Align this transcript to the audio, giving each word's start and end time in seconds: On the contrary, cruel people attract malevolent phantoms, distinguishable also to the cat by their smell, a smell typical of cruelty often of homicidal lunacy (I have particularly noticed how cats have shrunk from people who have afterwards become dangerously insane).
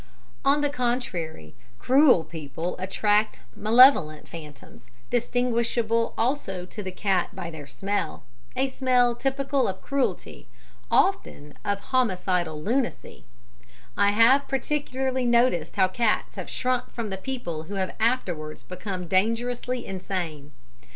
On 0.43 0.61
the 0.61 0.71
contrary, 0.71 1.53
cruel 1.77 2.23
people 2.23 2.75
attract 2.79 3.43
malevolent 3.55 4.27
phantoms, 4.27 4.89
distinguishable 5.11 6.15
also 6.17 6.65
to 6.65 6.81
the 6.81 6.91
cat 6.91 7.35
by 7.35 7.51
their 7.51 7.67
smell, 7.67 8.23
a 8.55 8.67
smell 8.67 9.13
typical 9.13 9.67
of 9.67 9.79
cruelty 9.83 10.47
often 10.89 11.53
of 11.63 11.79
homicidal 11.93 12.59
lunacy 12.63 13.25
(I 13.95 14.09
have 14.09 14.47
particularly 14.47 15.27
noticed 15.27 15.75
how 15.75 15.87
cats 15.87 16.33
have 16.35 16.49
shrunk 16.49 16.89
from 16.89 17.11
people 17.17 17.65
who 17.69 17.75
have 17.75 17.93
afterwards 17.99 18.63
become 18.63 19.07
dangerously 19.07 19.85
insane). 19.85 20.49